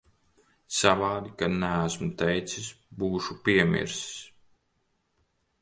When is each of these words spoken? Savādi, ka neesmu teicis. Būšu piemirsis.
Savādi, 0.77 1.33
ka 1.41 1.49
neesmu 1.57 2.09
teicis. 2.23 2.71
Būšu 3.03 3.39
piemirsis. 3.49 4.13